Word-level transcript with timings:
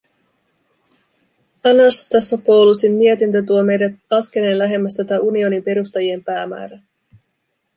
Anastassopoulosin 1.69 2.91
mietintö 2.91 3.41
tuo 3.43 3.63
meidät 3.63 3.91
askeleen 4.09 4.57
lähemmäs 4.57 4.95
tätä 4.95 5.19
unionin 5.19 5.63
perustajien 5.63 6.23
päämäärää. 6.23 6.81